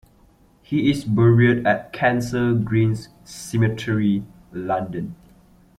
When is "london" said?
4.51-5.15